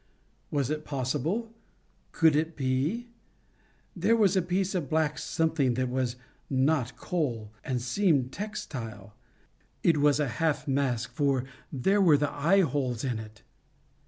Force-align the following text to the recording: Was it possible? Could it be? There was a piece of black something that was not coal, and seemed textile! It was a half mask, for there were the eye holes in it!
Was 0.49 0.71
it 0.71 0.83
possible? 0.83 1.53
Could 2.11 2.35
it 2.35 2.55
be? 2.55 3.09
There 3.95 4.15
was 4.15 4.35
a 4.35 4.41
piece 4.41 4.73
of 4.73 4.89
black 4.89 5.19
something 5.19 5.75
that 5.75 5.89
was 5.89 6.15
not 6.49 6.97
coal, 6.97 7.51
and 7.63 7.79
seemed 7.79 8.31
textile! 8.31 9.13
It 9.83 9.97
was 9.97 10.19
a 10.19 10.27
half 10.39 10.67
mask, 10.67 11.11
for 11.13 11.43
there 11.71 12.01
were 12.01 12.17
the 12.17 12.31
eye 12.31 12.61
holes 12.61 13.03
in 13.03 13.19
it! 13.19 13.43